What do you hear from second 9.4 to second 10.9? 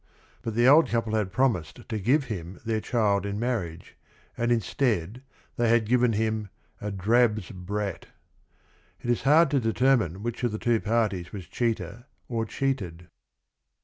to determine which of the two